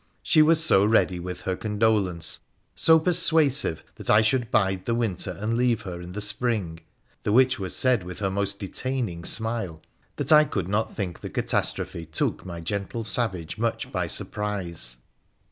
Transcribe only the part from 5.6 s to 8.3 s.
her in the spring' (the which was said with